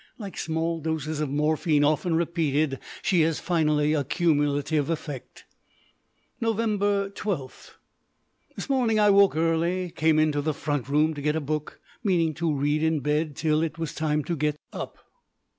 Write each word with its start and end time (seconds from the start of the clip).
Like 0.17 0.35
small 0.35 0.79
doses 0.79 1.19
of 1.21 1.29
morphine 1.29 1.83
often 1.83 2.15
repeated, 2.15 2.79
she 3.03 3.21
has 3.21 3.39
finally 3.39 3.93
a 3.93 4.03
cumulative 4.03 4.89
effect. 4.89 5.45
Nov. 6.41 6.57
12. 7.13 7.77
This 8.55 8.67
morning 8.67 8.99
I 8.99 9.11
woke 9.11 9.35
early, 9.35 9.83
and 9.83 9.95
came 9.95 10.17
into 10.17 10.41
the 10.41 10.55
front 10.55 10.89
room 10.89 11.13
to 11.13 11.21
get 11.21 11.35
a 11.35 11.39
book, 11.39 11.79
meaning 12.03 12.33
to 12.33 12.51
read 12.51 12.81
in 12.81 13.01
bed 13.01 13.35
till 13.35 13.61
it 13.61 13.77
was 13.77 13.93
time 13.93 14.23
to 14.23 14.35
get 14.35 14.55
tip. 14.73 14.97